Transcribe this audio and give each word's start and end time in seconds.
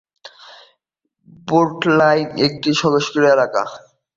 Beltline 1.47 2.27
একটি 2.45 2.69
ক্রান্তিয় 2.79 3.27
এলাকা। 3.35 3.63